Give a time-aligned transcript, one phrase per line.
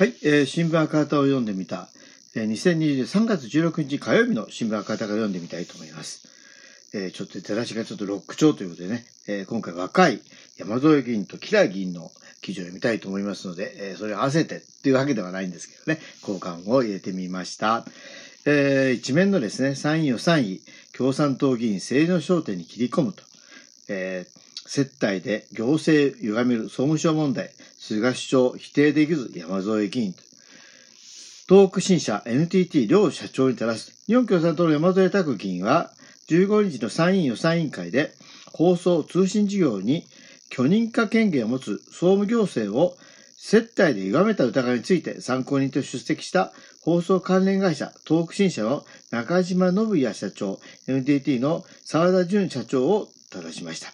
[0.00, 1.90] はい、えー新聞赤旗を読んでみた、
[2.34, 6.26] えー、2023 3月16日火曜日の新聞赤旗から読んでみたいと思います。
[6.94, 10.22] えーちょっと出だしがちょっとロック調ということでね、えー今回若い
[10.56, 12.10] 山添議員とキラ議員の
[12.40, 17.84] 記事を読みたいと思いますので、えーそれを合わせてっていうわけではないんですけどね、交換を入れてみました。
[18.46, 20.62] えー一面のですね、参議院予算委、
[20.96, 23.22] 共産党議員政治の焦点に切り込むと、
[23.90, 30.22] えー接待で行政歪める総務省問題、菅首相否定できず山添議員と。
[31.48, 35.90] 東北新社 NTT 両社長に照らす日本共産党の山添拓議員は
[36.28, 38.12] 15日の参院予算委員会で
[38.52, 40.04] 放送通信事業に
[40.50, 42.96] 許認可権限を持つ総務行政を
[43.36, 46.52] 接待で歪めた疑いについて参考人と出席した
[46.84, 53.92] 放送関連会社東北新社の中島信也社長 NTT の沢田淳社長を正しました。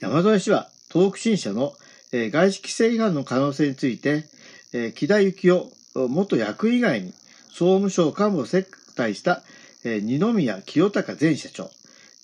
[0.00, 1.74] 山添氏は東北新社の、
[2.12, 4.24] えー外資規制違反の可能性について、
[4.72, 5.50] えー木田幸
[5.94, 7.12] 夫元役以外に
[7.48, 9.42] 総務省幹部を接待した、
[9.84, 11.70] えー二宮清隆前社長、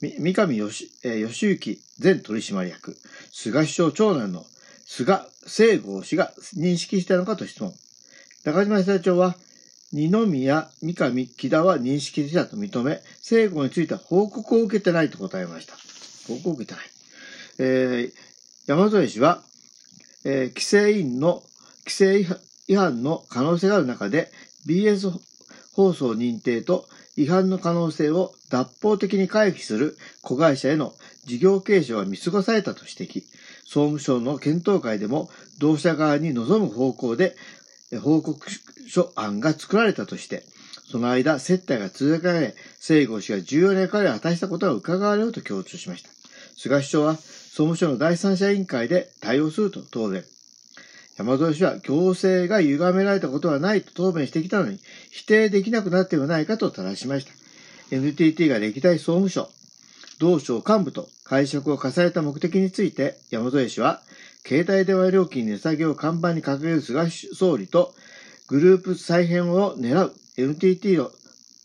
[0.00, 2.96] 三上義,、えー義行前取締役、
[3.32, 4.44] 菅首相長男の
[4.86, 7.72] 菅聖剛氏が認識したのかと質問。
[8.44, 9.36] 中島社長は、
[9.92, 15.87] 二宮、三上、木田は認識したと認め、聖剛については報告を受けてないと答えました。
[16.28, 16.84] 報告を受けてない。
[17.58, 18.12] えー
[18.66, 19.42] 山添氏は、
[20.24, 21.42] えー規制委員の
[21.86, 22.26] 規制
[22.68, 24.30] 違反の可能性がある中で
[24.66, 25.10] BS
[25.72, 30.92] 放送認定と違反の可能性を脱法的に回避する子会社への
[31.24, 33.24] 事業継承が見過ごされたと指摘。
[33.64, 37.34] 総務省の検討会でも同社側に望む方向で
[38.00, 38.46] 報告
[38.86, 40.42] 書案が作られたとして、
[40.90, 46.17] その間、接待が続けられ、聖吾氏が重要な役割を果たしたことが伺われると強調しました。
[46.58, 50.24] 菅首相は総務省の第三者委員会で対応すると答弁。
[51.16, 54.78] 山添氏は行政が歪められたことはないと答弁してきたのに
[55.12, 57.32] 否定できなくなってはないかと正しました。
[57.92, 59.48] NTT が歴代総務省、
[60.18, 64.00] 同省幹部と会食を重ねた目的について山添氏は
[64.44, 67.94] 携帯電話料金値下げを看板に掲げる菅総理と
[68.48, 71.12] グループ再編を狙う NTT の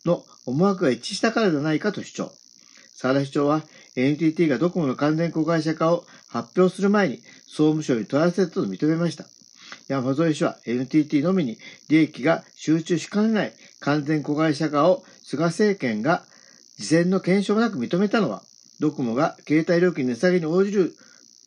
[0.06, 2.32] の思惑が一致したからではないかと主張。
[2.96, 3.64] 沢田市長は
[3.96, 9.26] NTT がドコモの完全子会社化を発表する前に総務省に問い合わせたと認めました。
[9.88, 11.58] 山添氏は NTT のみに
[11.90, 16.24] 利益が集中しかねない完全子会社化を菅政権が
[16.78, 18.42] 事前の検証なく認めたのは、
[18.80, 20.96] ドコモが携帯料金値下げに応じる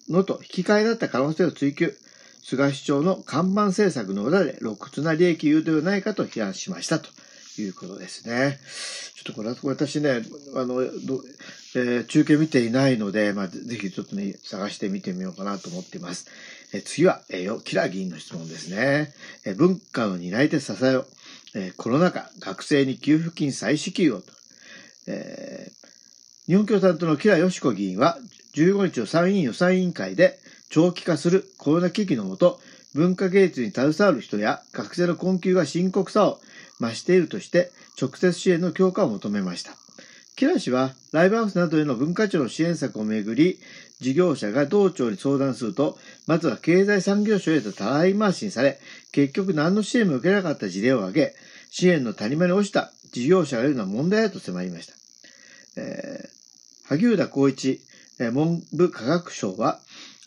[0.09, 1.95] のと引き換えだった可能性を追求。
[2.43, 7.09] 菅首長の看板政策の裏で露骨な利益誘導ではないかと批判しましたと
[7.61, 8.61] いうことですね。
[9.17, 10.23] ちょっとこれ私ね、
[10.55, 10.81] あの、
[11.77, 16.27] えー中継見ていないので、まあ、ぜひちょっとね、探してみてみようかなと思っています。
[16.73, 19.13] えー次は、えーよ、キラ議員の質問ですね。
[19.45, 21.05] えー文化の担い手支えを、
[21.55, 24.33] えーコロナ禍、学生に給付金再支給をと。
[25.07, 25.87] えー
[26.47, 28.19] 日本共産党のキラヨシコ議員は、
[28.55, 30.39] 15日の参議院予算委員会で、
[30.71, 32.61] 長期化するコロナ危機のもと、
[32.95, 36.41] 文化芸術に携わる人や学生の困窮が深刻さを
[36.81, 39.86] 増しているとして、直接支援の強化を求めました。
[40.37, 43.59] キラ氏は、ライブハウスなどへの文化庁の支援策をめぐり、
[44.01, 48.79] 事業者が道庁に相談すると、まずは経済産業省へとたらい回しにされ、
[49.13, 51.35] 結局何の支援も受けなかった事例を挙げ、
[51.71, 54.95] 支援の谷間に落ちた事業者がいるのは問題だと迫りました。
[55.81, 56.37] えー
[56.89, 57.81] 萩生田光一、
[58.21, 59.81] えー文部科学省は、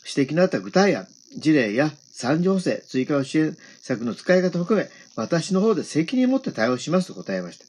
[0.04, 1.06] 指摘のあった具体案、
[1.38, 7.64] 事例や三条性追加の支援策の使い方を含め、私の方で責任を持って対応しますと答えました。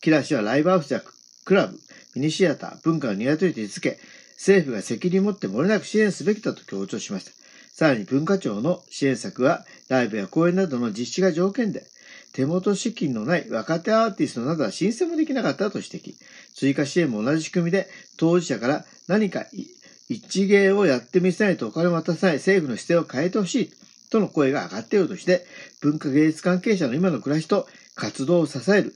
[0.00, 1.02] キラ氏はライブハウスや
[1.44, 1.78] クラブ、
[2.14, 3.98] ミニシアター、文化の苦手に位置づけ、
[4.36, 7.32] 政府が責任を持って漏れなく支援すべきだと強調しました。
[7.72, 11.84] さらに文化庁の支援策は、ライブや公演などの実施が条件で、
[12.32, 16.14] 手元資金のない若手アーティストなどは申請もできなかったと指摘。
[16.54, 19.44] 追加支援も同じ仕組みで、当事者から何か
[20.08, 23.70] 一芸をやってみせないとお金を渡さない政府の姿勢を変えてほしい
[24.10, 25.44] との声が上がっているとして、
[25.80, 28.94] 文化芸術関係者の今の暮らしと活動を支える、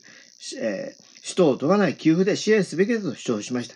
[0.61, 3.75] えー使途を問わない給付で支援すべきだと主張しました。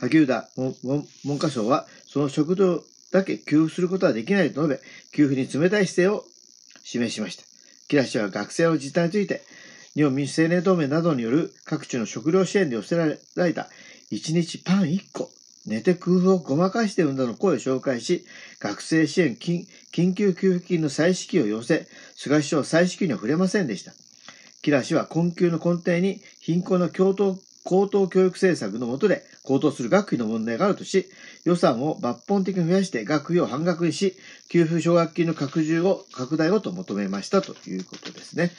[0.00, 2.82] 萩生田文文文科省は、その食堂
[3.12, 4.80] だけ給付することはできないと述べ、
[5.12, 6.24] 給付に冷たい姿勢を
[6.82, 7.44] 示しました。
[7.88, 9.42] 木田氏は学生の実態について、
[9.92, 13.18] 日本民主青年同盟などによる各地の食料支援で寄せられ
[13.52, 13.68] た
[14.10, 15.30] 1日パン1個、
[15.66, 18.24] 寝て空腹をごまかして産んだの声を紹介し、
[18.60, 21.84] 学生支援緊緊急給付金の再支給を要請、
[22.16, 23.92] 菅首相は再支給には触れませんでした。
[24.62, 31.06] 木田氏は困窮の根底に貧困の高等教育政策の下で高騰する学費の問題があるとし、
[31.44, 34.14] 予算を抜本的に増やして学費を半額にし、
[34.50, 38.50] 給付奨学金の拡充を、拡大をと求めましたということですね。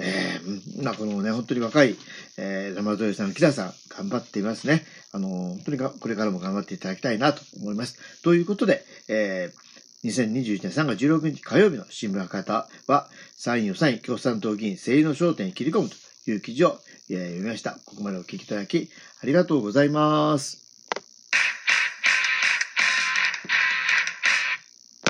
[0.00, 1.96] えー、まあ、このね、本当に若い、
[2.36, 4.84] えー、山添さん、木田さん、頑張っていますね。
[5.12, 8.22] あの、本当にこれからも頑張っていただきたいなと思います。
[8.22, 9.67] ということで、えー、
[10.04, 16.78] 2021年3月16日火曜日の新聞赤方は、参院予算共産党議員政治の焦点に切り込むという記事を、
[17.08, 17.72] 読みました。
[17.84, 18.88] ここまでお聞きいただき、
[19.22, 20.67] ありがとうございます。